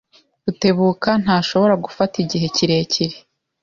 [0.45, 3.15] Rutebuka ntashobora gufata igihe kirekire.